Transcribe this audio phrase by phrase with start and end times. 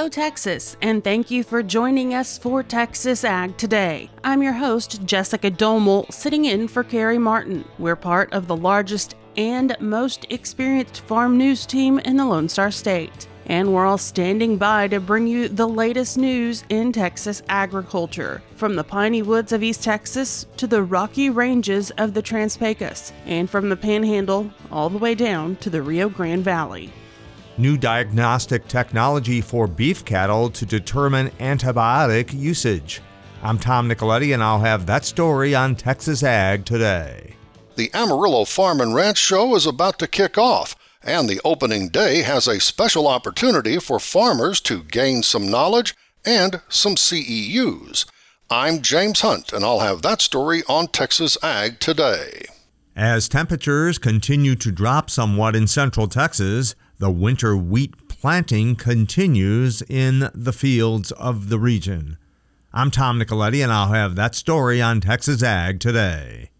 [0.00, 4.08] Hello, Texas, and thank you for joining us for Texas Ag Today.
[4.24, 7.66] I'm your host, Jessica Domel, sitting in for Carey Martin.
[7.78, 12.70] We're part of the largest and most experienced farm news team in the Lone Star
[12.70, 13.28] State.
[13.44, 18.76] And we're all standing by to bring you the latest news in Texas agriculture, from
[18.76, 23.50] the piney woods of East Texas to the rocky ranges of the Trans Pecos, and
[23.50, 26.90] from the Panhandle all the way down to the Rio Grande Valley
[27.60, 33.00] new diagnostic technology for beef cattle to determine antibiotic usage.
[33.42, 37.34] I'm Tom Nicoletti, and I'll have that story on Texas Ag today.
[37.76, 42.22] The Amarillo Farm and Ranch Show is about to kick off, and the opening day
[42.22, 45.94] has a special opportunity for farmers to gain some knowledge
[46.24, 48.06] and some CEUs.
[48.50, 52.46] I'm James Hunt, and I'll have that story on Texas Ag today.
[52.96, 60.30] As temperatures continue to drop somewhat in central Texas, the winter wheat planting continues in
[60.34, 62.18] the fields of the region.
[62.74, 66.50] I'm Tom Nicoletti, and I'll have that story on Texas Ag today.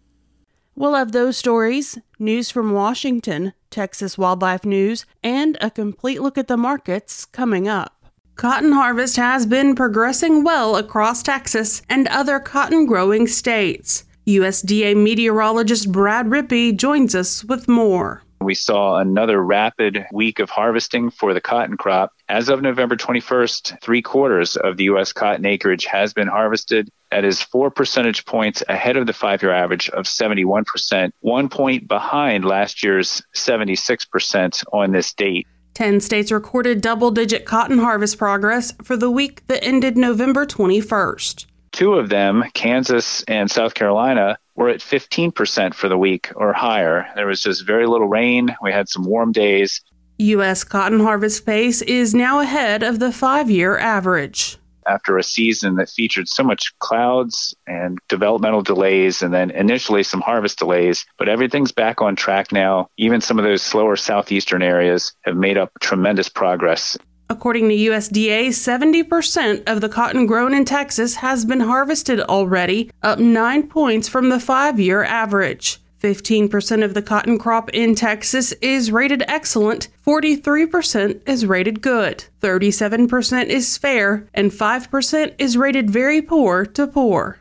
[0.75, 6.47] We'll have those stories, news from Washington, Texas Wildlife News, and a complete look at
[6.47, 8.03] the markets coming up.
[8.35, 14.05] Cotton harvest has been progressing well across Texas and other cotton growing states.
[14.25, 18.23] USDA meteorologist Brad Rippey joins us with more.
[18.41, 22.11] We saw another rapid week of harvesting for the cotton crop.
[22.27, 25.13] As of November 21st, three quarters of the U.S.
[25.13, 26.89] cotton acreage has been harvested.
[27.11, 31.87] That is four percentage points ahead of the five year average of 71%, one point
[31.87, 35.45] behind last year's 76% on this date.
[35.75, 41.45] 10 states recorded double digit cotton harvest progress for the week that ended November 21st.
[41.71, 47.07] Two of them, Kansas and South Carolina, were at 15% for the week or higher.
[47.15, 48.55] There was just very little rain.
[48.61, 49.81] We had some warm days.
[50.17, 50.63] U.S.
[50.63, 54.57] cotton harvest pace is now ahead of the five year average.
[54.87, 60.21] After a season that featured so much clouds and developmental delays, and then initially some
[60.21, 62.87] harvest delays, but everything's back on track now.
[62.97, 66.97] Even some of those slower southeastern areas have made up tremendous progress.
[67.31, 73.19] According to USDA, 70% of the cotton grown in Texas has been harvested already, up
[73.19, 75.79] 9 points from the five year average.
[76.03, 83.45] 15% of the cotton crop in Texas is rated excellent, 43% is rated good, 37%
[83.45, 87.39] is fair, and 5% is rated very poor to poor.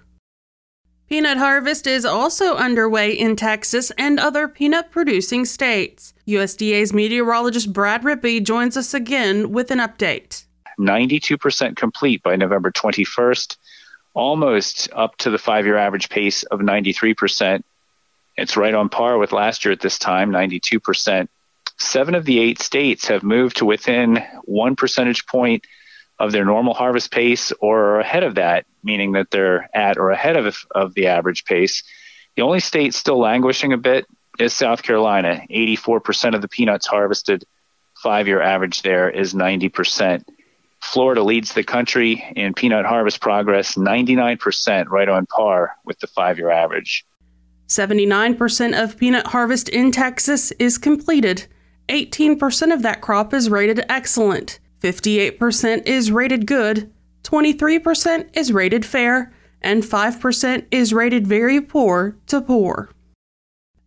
[1.08, 6.14] Peanut harvest is also underway in Texas and other peanut producing states.
[6.30, 10.44] USDA's meteorologist Brad Rippey joins us again with an update.
[10.78, 13.56] 92% complete by November 21st,
[14.14, 17.62] almost up to the five year average pace of 93%.
[18.36, 21.28] It's right on par with last year at this time, 92%.
[21.78, 25.66] Seven of the eight states have moved to within one percentage point
[26.19, 30.36] of their normal harvest pace or ahead of that, meaning that they're at or ahead
[30.36, 31.82] of, of the average pace.
[32.36, 34.06] The only state still languishing a bit
[34.40, 35.44] is South Carolina.
[35.50, 37.44] 84% of the peanuts harvested,
[38.02, 40.24] five year average there is 90%.
[40.80, 46.38] Florida leads the country in peanut harvest progress, 99%, right on par with the five
[46.38, 47.04] year average.
[47.68, 51.46] 79% of peanut harvest in Texas is completed.
[51.88, 54.58] 18% of that crop is rated excellent.
[54.80, 56.90] 58% is rated good,
[57.24, 62.90] 23% is rated fair, and 5% is rated very poor to poor.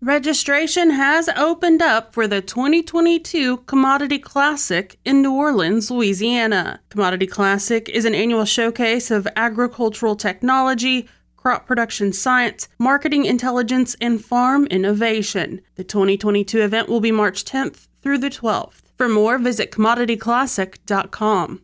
[0.03, 6.81] Registration has opened up for the 2022 Commodity Classic in New Orleans, Louisiana.
[6.89, 11.07] Commodity Classic is an annual showcase of agricultural technology,
[11.37, 15.61] crop production science, marketing intelligence, and farm innovation.
[15.75, 18.81] The 2022 event will be March 10th through the 12th.
[18.97, 21.61] For more, visit commodityclassic.com.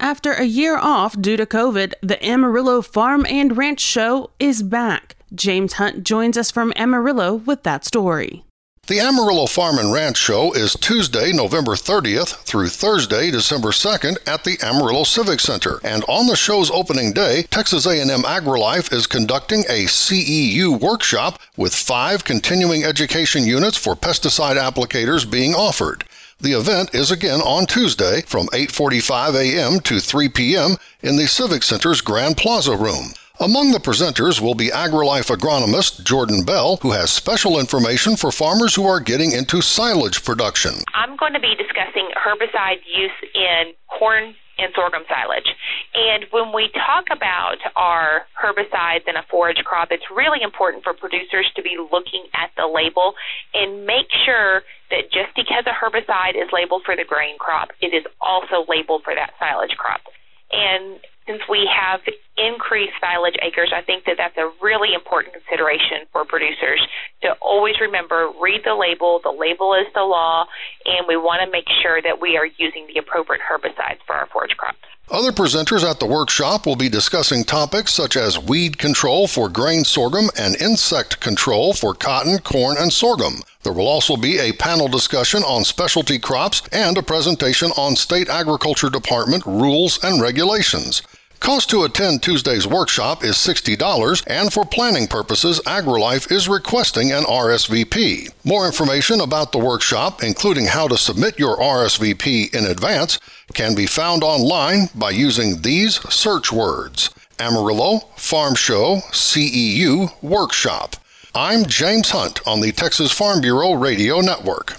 [0.00, 5.14] After a year off due to COVID, the Amarillo Farm and Ranch Show is back.
[5.34, 8.44] James Hunt joins us from Amarillo with that story.
[8.88, 14.42] The Amarillo Farm and Ranch Show is Tuesday, November 30th through Thursday, December 2nd at
[14.42, 15.78] the Amarillo Civic Center.
[15.84, 21.72] And on the show's opening day, Texas A&M AgriLife is conducting a CEU workshop with
[21.72, 26.02] five continuing education units for pesticide applicators being offered.
[26.40, 29.78] The event is again on Tuesday from 8:45 a.m.
[29.80, 30.76] to 3 p.m.
[31.00, 33.12] in the Civic Center's Grand Plaza room.
[33.40, 38.74] Among the presenters will be AgriLife agronomist Jourdan Bell, who has special information for farmers
[38.74, 40.84] who are getting into silage production.
[40.92, 45.48] I'm going to be discussing herbicide use in corn and sorghum silage.
[45.96, 50.92] And when we talk about our herbicides in a forage crop, it's really important for
[50.92, 53.14] producers to be looking at the label
[53.56, 57.96] and make sure that just because a herbicide is labeled for the grain crop, it
[57.96, 60.04] is also labeled for that silage crop.
[60.52, 62.00] And since we have
[62.40, 66.80] increased silage acres, I think that that's a really important consideration for producers
[67.22, 69.20] to always remember read the label.
[69.22, 70.46] The label is the law,
[70.86, 74.26] and we want to make sure that we are using the appropriate herbicides for our
[74.26, 74.78] forage crops.
[75.10, 79.82] Other presenters at the workshop will be discussing topics such as weed control for grain
[79.82, 83.42] sorghum and insect control for cotton, corn, and sorghum.
[83.64, 88.28] There will also be a panel discussion on specialty crops and a presentation on State
[88.28, 91.02] Agriculture Department rules and regulations.
[91.40, 97.24] Cost to attend Tuesday's workshop is $60, and for planning purposes, AgriLife is requesting an
[97.24, 98.28] RSVP.
[98.44, 103.18] More information about the workshop, including how to submit your RSVP in advance,
[103.54, 107.08] can be found online by using these search words
[107.38, 110.96] Amarillo Farm Show CEU Workshop.
[111.34, 114.76] I'm James Hunt on the Texas Farm Bureau Radio Network.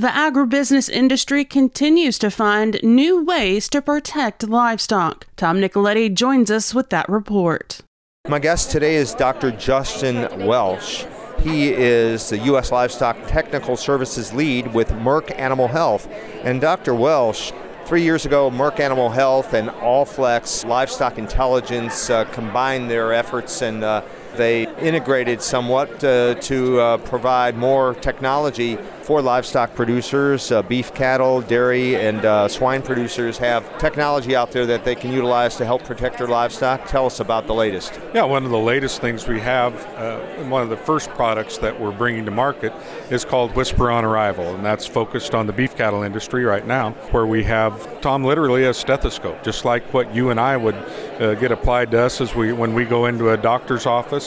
[0.00, 5.26] The agribusiness industry continues to find new ways to protect livestock.
[5.36, 7.82] Tom Nicoletti joins us with that report.
[8.26, 9.50] My guest today is Dr.
[9.50, 11.04] Justin Welsh.
[11.40, 12.72] He is the U.S.
[12.72, 16.08] Livestock Technical Services Lead with Merck Animal Health.
[16.44, 16.94] And Dr.
[16.94, 17.52] Welsh,
[17.84, 23.84] three years ago, Merck Animal Health and Allflex Livestock Intelligence uh, combined their efforts and
[23.84, 24.00] uh,
[24.36, 30.52] they integrated somewhat uh, to uh, provide more technology for livestock producers.
[30.52, 35.12] Uh, beef cattle, dairy, and uh, swine producers have technology out there that they can
[35.12, 36.86] utilize to help protect their livestock.
[36.86, 37.98] Tell us about the latest.
[38.14, 41.80] Yeah, one of the latest things we have, uh, one of the first products that
[41.80, 42.72] we're bringing to market
[43.10, 46.90] is called Whisper on Arrival, and that's focused on the beef cattle industry right now,
[47.10, 50.76] where we have, Tom, literally a stethoscope, just like what you and I would
[51.18, 54.19] uh, get applied to us as we when we go into a doctor's office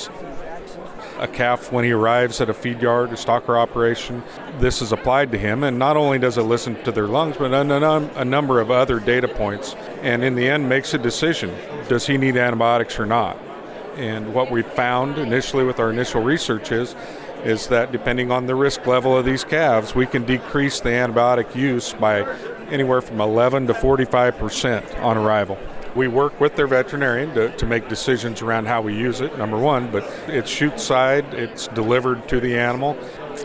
[1.19, 4.23] a calf when he arrives at a feed yard, a stocker operation.
[4.59, 7.53] This is applied to him, and not only does it listen to their lungs, but
[7.53, 11.55] a, a number of other data points, and in the end makes a decision:
[11.87, 13.37] does he need antibiotics or not?
[13.95, 16.95] And what we found initially with our initial research is
[17.43, 21.53] is that depending on the risk level of these calves, we can decrease the antibiotic
[21.53, 22.21] use by
[22.69, 25.57] anywhere from 11 to 45 percent on arrival
[25.95, 29.57] we work with their veterinarian to, to make decisions around how we use it, number
[29.57, 32.97] one, but it's chute side, it's delivered to the animal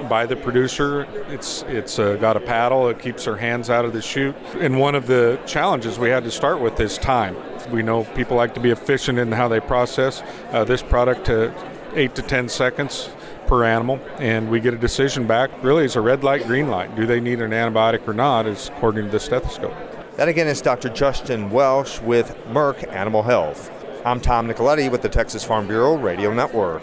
[0.08, 1.06] by the producer.
[1.28, 2.88] It's it's uh, got a paddle.
[2.88, 4.36] It keeps their hands out of the chute.
[4.58, 7.36] And one of the challenges we had to start with is time.
[7.70, 10.22] We know people like to be efficient in how they process
[10.52, 11.52] uh, this product to
[11.94, 13.10] eight to ten seconds
[13.46, 15.50] per animal, and we get a decision back.
[15.62, 16.94] Really, it's a red light, green light.
[16.94, 18.46] Do they need an antibiotic or not?
[18.46, 19.97] Is according to the stethoscope.
[20.18, 20.88] That again is Dr.
[20.88, 23.70] Justin Welsh with Merck Animal Health.
[24.04, 26.82] I'm Tom Nicoletti with the Texas Farm Bureau Radio Network.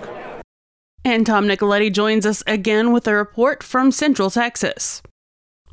[1.04, 5.04] And Tom Nicoletti joins us again with a report from Central Texas.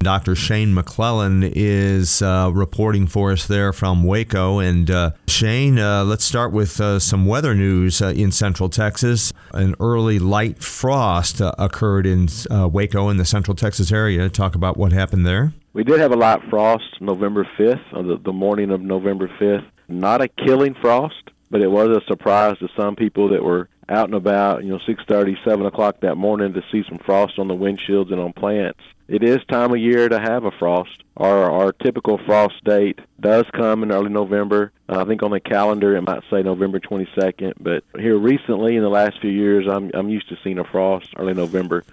[0.02, 0.34] Dr.
[0.34, 4.58] Shane McClellan is uh, reporting for us there from Waco.
[4.58, 9.32] And uh, Shane, uh, let's start with uh, some weather news uh, in Central Texas.
[9.52, 14.28] An early light frost uh, occurred in Waco in the Central Texas area.
[14.28, 15.52] Talk about what happened there.
[15.72, 19.66] We did have a light frost November 5th, or the, the morning of November 5th.
[19.88, 24.06] Not a killing frost, but it was a surprise to some people that were out
[24.06, 27.54] and about, you know, 6:30, 7 o'clock that morning to see some frost on the
[27.54, 28.80] windshields and on plants.
[29.08, 31.02] It is time of year to have a frost.
[31.16, 34.72] Our our typical frost date does come in early November.
[34.88, 38.82] Uh, I think on the calendar it might say November 22nd, but here recently in
[38.82, 41.84] the last few years, I'm I'm used to seeing a frost early November.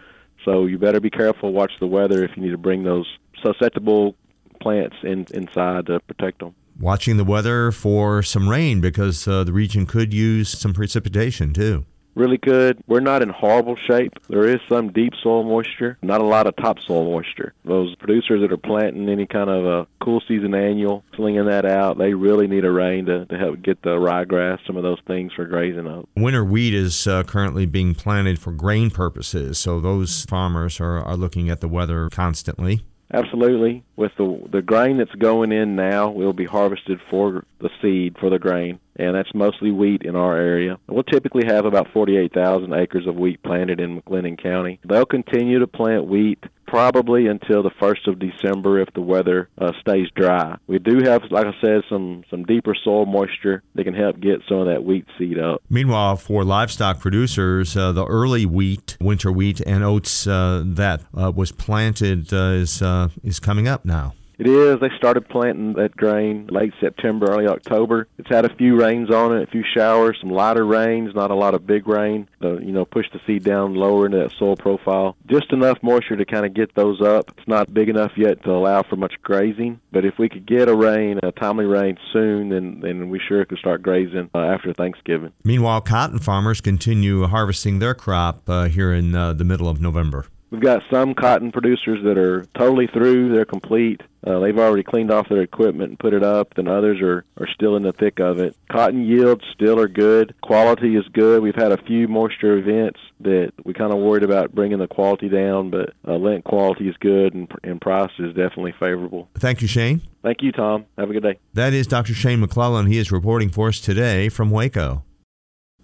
[0.45, 1.51] So you better be careful.
[1.51, 3.07] Watch the weather if you need to bring those
[3.43, 4.15] susceptible
[4.61, 6.55] plants in, inside to protect them.
[6.79, 11.85] Watching the weather for some rain because uh, the region could use some precipitation too.
[12.15, 12.81] Really good.
[12.87, 14.13] We're not in horrible shape.
[14.29, 17.53] There is some deep soil moisture, not a lot of topsoil moisture.
[17.65, 21.97] Those producers that are planting any kind of a cool season annual, slinging that out,
[21.97, 25.33] they really need a rain to, to help get the ryegrass, some of those things
[25.33, 26.09] for grazing up.
[26.15, 31.15] Winter wheat is uh, currently being planted for grain purposes, so those farmers are, are
[31.17, 32.81] looking at the weather constantly.
[33.11, 33.83] Absolutely.
[33.95, 38.29] With the the grain that's going in now, will be harvested for the seed for
[38.29, 40.77] the grain, and that's mostly wheat in our area.
[40.87, 44.79] We'll typically have about 48,000 acres of wheat planted in McLennan County.
[44.85, 49.71] They'll continue to plant wheat probably until the first of December if the weather uh,
[49.81, 50.57] stays dry.
[50.67, 54.41] We do have, like I said, some some deeper soil moisture that can help get
[54.47, 55.61] some of that wheat seed up.
[55.69, 61.31] Meanwhile, for livestock producers, uh, the early wheat, winter wheat, and oats uh, that uh,
[61.35, 64.13] was planted uh, is uh, is coming up now.
[64.39, 64.79] It is.
[64.79, 68.07] They started planting that grain late September, early October.
[68.17, 71.35] It's had a few rains on it, a few showers, some lighter rains, not a
[71.35, 72.29] lot of big rain.
[72.41, 75.17] To, you know, push the seed down lower into that soil profile.
[75.27, 77.31] Just enough moisture to kind of get those up.
[77.37, 80.69] It's not big enough yet to allow for much grazing, but if we could get
[80.69, 84.73] a rain, a timely rain soon, then then we sure could start grazing uh, after
[84.73, 85.33] Thanksgiving.
[85.43, 90.27] Meanwhile, cotton farmers continue harvesting their crop uh, here in uh, the middle of November.
[90.51, 94.01] We've got some cotton producers that are totally through, they're complete.
[94.25, 97.47] Uh, they've already cleaned off their equipment and put it up, and others are, are
[97.53, 98.55] still in the thick of it.
[98.69, 100.35] Cotton yields still are good.
[100.41, 101.41] Quality is good.
[101.41, 105.29] We've had a few moisture events that we kind of worried about bringing the quality
[105.29, 109.29] down, but uh, lint quality is good and, and price is definitely favorable.
[109.35, 110.01] Thank you, Shane.
[110.21, 110.85] Thank you, Tom.
[110.97, 111.39] Have a good day.
[111.53, 112.13] That is Dr.
[112.13, 112.87] Shane McClellan.
[112.87, 115.03] He is reporting for us today from Waco.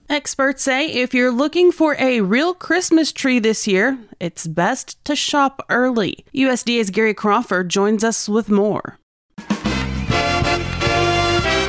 [0.07, 5.15] Experts say if you're looking for a real Christmas tree this year, it's best to
[5.15, 6.25] shop early.
[6.33, 8.99] USDA's Gary Crawford joins us with more.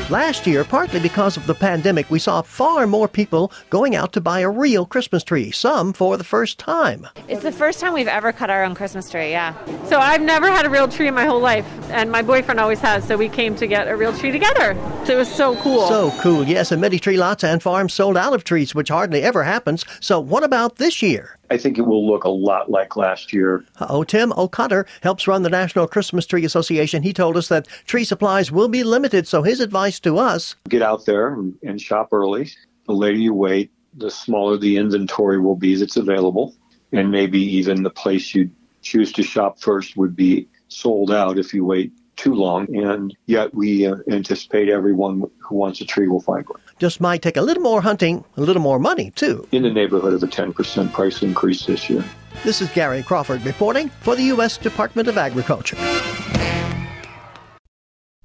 [0.09, 4.21] Last year, partly because of the pandemic, we saw far more people going out to
[4.21, 7.09] buy a real Christmas tree, some for the first time.
[7.27, 9.57] It's the first time we've ever cut our own Christmas tree, yeah.
[9.87, 12.79] So I've never had a real tree in my whole life, and my boyfriend always
[12.83, 14.77] has, so we came to get a real tree together.
[15.07, 15.89] So it was so cool.
[15.89, 19.23] So cool, yes, and many tree lots and farms sold out of trees, which hardly
[19.23, 19.85] ever happens.
[19.99, 21.37] So what about this year?
[21.51, 23.65] I think it will look a lot like last year.
[23.81, 27.03] Oh, Tim O'Connor helps run the National Christmas Tree Association.
[27.03, 30.83] He told us that tree supplies will be limited, so his advice to us get
[30.83, 32.51] out there and, and shop early.
[32.87, 36.55] The later you wait, the smaller the inventory will be that's available.
[36.93, 38.51] And maybe even the place you
[38.83, 42.75] choose to shop first would be sold out if you wait too long.
[42.75, 47.23] And yet we uh, anticipate everyone who wants a tree will find one just might
[47.23, 49.47] take a little more hunting, a little more money, too.
[49.53, 52.05] In the neighborhood of a 10% price increase this year.
[52.45, 54.59] This is Gary Crawford reporting for the U.S.
[54.59, 55.77] Department of Agriculture.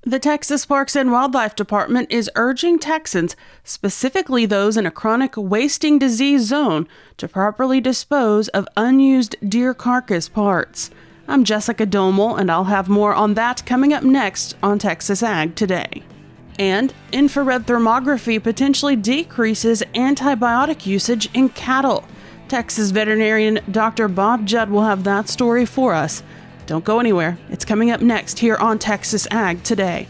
[0.03, 5.99] The Texas Parks and Wildlife Department is urging Texans, specifically those in a chronic wasting
[5.99, 10.89] disease zone, to properly dispose of unused deer carcass parts.
[11.31, 15.55] I'm Jessica Domel, and I'll have more on that coming up next on Texas Ag
[15.55, 16.03] Today.
[16.59, 22.03] And infrared thermography potentially decreases antibiotic usage in cattle.
[22.49, 24.09] Texas veterinarian Dr.
[24.09, 26.21] Bob Judd will have that story for us.
[26.65, 27.37] Don't go anywhere.
[27.49, 30.09] It's coming up next here on Texas Ag Today.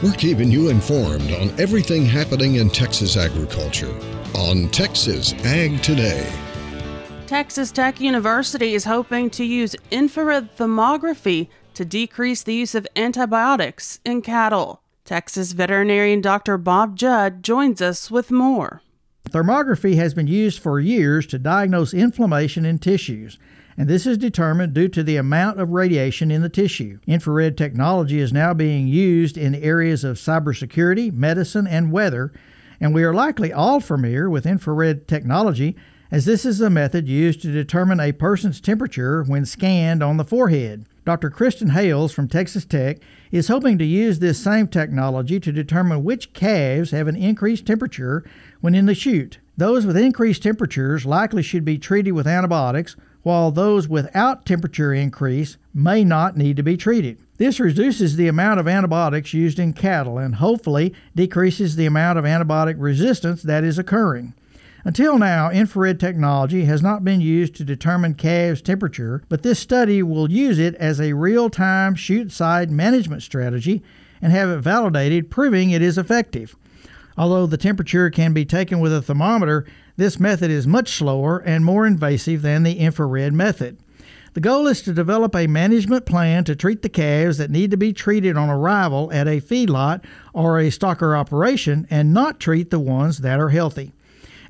[0.00, 3.92] We're keeping you informed on everything happening in Texas agriculture
[4.32, 6.32] on Texas Ag Today.
[7.26, 13.98] Texas Tech University is hoping to use infrared thermography to decrease the use of antibiotics
[14.04, 14.82] in cattle.
[15.04, 16.58] Texas veterinarian Dr.
[16.58, 18.82] Bob Judd joins us with more.
[19.28, 23.36] Thermography has been used for years to diagnose inflammation in tissues
[23.78, 26.98] and this is determined due to the amount of radiation in the tissue.
[27.06, 32.32] Infrared technology is now being used in areas of cybersecurity, medicine, and weather,
[32.80, 35.76] and we are likely all familiar with infrared technology
[36.10, 40.24] as this is a method used to determine a person's temperature when scanned on the
[40.24, 40.84] forehead.
[41.04, 41.30] Dr.
[41.30, 42.98] Kristin Hales from Texas Tech
[43.30, 48.24] is hoping to use this same technology to determine which calves have an increased temperature
[48.60, 49.38] when in the chute.
[49.56, 55.56] Those with increased temperatures likely should be treated with antibiotics while those without temperature increase
[55.74, 57.18] may not need to be treated.
[57.36, 62.24] This reduces the amount of antibiotics used in cattle and hopefully decreases the amount of
[62.24, 64.34] antibiotic resistance that is occurring.
[64.84, 70.02] Until now, infrared technology has not been used to determine calves' temperature, but this study
[70.02, 73.82] will use it as a real time chute side management strategy
[74.22, 76.56] and have it validated, proving it is effective.
[77.16, 79.66] Although the temperature can be taken with a thermometer,
[79.98, 83.76] this method is much slower and more invasive than the infrared method.
[84.34, 87.76] The goal is to develop a management plan to treat the calves that need to
[87.76, 92.78] be treated on arrival at a feedlot or a stocker operation and not treat the
[92.78, 93.92] ones that are healthy.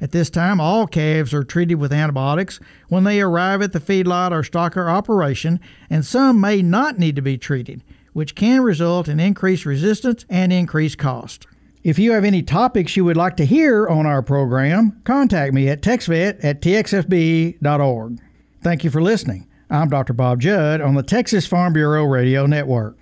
[0.03, 4.33] At this time, all calves are treated with antibiotics when they arrive at the feedlot
[4.33, 9.19] or stocker operation, and some may not need to be treated, which can result in
[9.19, 11.47] increased resistance and increased cost.
[11.83, 15.69] If you have any topics you would like to hear on our program, contact me
[15.69, 18.19] at texvet at txfb.org.
[18.63, 19.47] Thank you for listening.
[19.71, 20.13] I'm Dr.
[20.13, 22.97] Bob Judd on the Texas Farm Bureau Radio Network.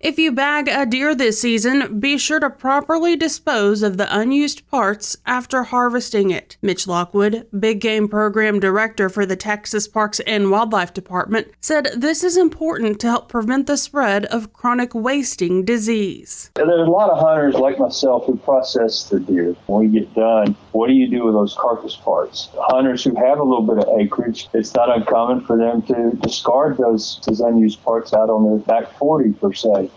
[0.00, 4.64] If you bag a deer this season, be sure to properly dispose of the unused
[4.70, 6.56] parts after harvesting it.
[6.62, 12.22] Mitch Lockwood, Big Game Program Director for the Texas Parks and Wildlife Department, said this
[12.22, 16.52] is important to help prevent the spread of chronic wasting disease.
[16.54, 19.56] There's a lot of hunters like myself who process the deer.
[19.66, 22.50] When we get done, what do you do with those carcass parts?
[22.54, 26.76] Hunters who have a little bit of acreage, it's not uncommon for them to discard
[26.76, 29.87] those, those unused parts out on their back 40 per se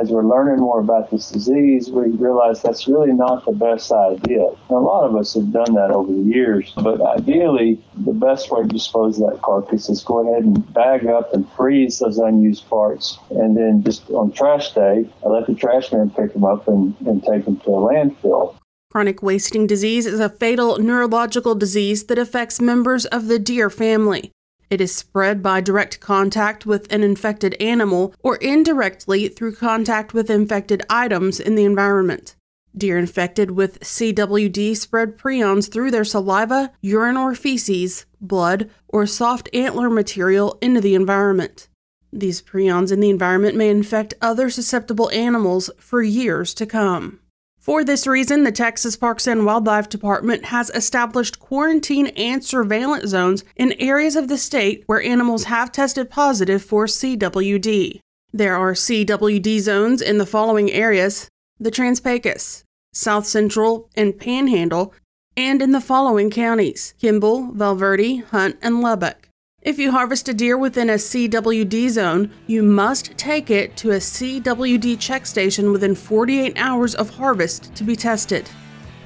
[0.00, 4.46] as we're learning more about this disease, we realize that's really not the best idea.
[4.46, 8.50] And a lot of us have done that over the years, but ideally, the best
[8.50, 12.18] way to dispose of that carcass is go ahead and bag up and freeze those
[12.18, 16.44] unused parts, and then just on trash day, I let the trash man pick them
[16.44, 18.56] up and, and take them to a landfill.
[18.90, 24.32] Chronic wasting disease is a fatal neurological disease that affects members of the deer family.
[24.72, 30.30] It is spread by direct contact with an infected animal or indirectly through contact with
[30.30, 32.36] infected items in the environment.
[32.74, 39.50] Deer infected with CWD spread prions through their saliva, urine or feces, blood, or soft
[39.52, 41.68] antler material into the environment.
[42.10, 47.20] These prions in the environment may infect other susceptible animals for years to come.
[47.62, 53.44] For this reason, the Texas Parks and Wildlife Department has established quarantine and surveillance zones
[53.54, 58.00] in areas of the state where animals have tested positive for CWD.
[58.32, 61.28] There are CWD zones in the following areas
[61.60, 64.92] the Trans Pecos, South Central, and Panhandle,
[65.36, 69.28] and in the following counties Kimble, Val Verde, Hunt, and Lubbock.
[69.62, 73.98] If you harvest a deer within a CWD zone, you must take it to a
[73.98, 78.50] CWD check station within 48 hours of harvest to be tested.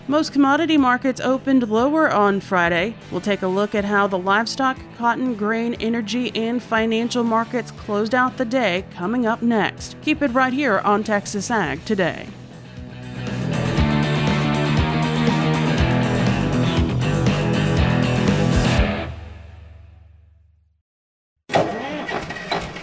[0.09, 2.95] Most commodity markets opened lower on Friday.
[3.11, 8.15] We'll take a look at how the livestock, cotton, grain, energy, and financial markets closed
[8.15, 10.01] out the day coming up next.
[10.01, 12.29] Keep it right here on Texas Ag Today.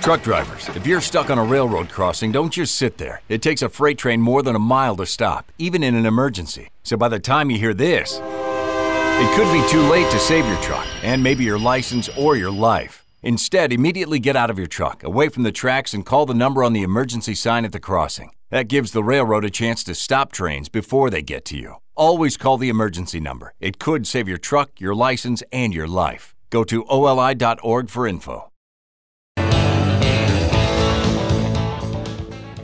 [0.03, 3.21] Truck drivers, if you're stuck on a railroad crossing, don't just sit there.
[3.29, 6.71] It takes a freight train more than a mile to stop, even in an emergency.
[6.83, 10.61] So by the time you hear this, it could be too late to save your
[10.61, 13.05] truck and maybe your license or your life.
[13.21, 16.65] Instead, immediately get out of your truck, away from the tracks, and call the number
[16.65, 18.31] on the emergency sign at the crossing.
[18.49, 21.75] That gives the railroad a chance to stop trains before they get to you.
[21.95, 23.53] Always call the emergency number.
[23.61, 26.35] It could save your truck, your license, and your life.
[26.49, 28.49] Go to oli.org for info.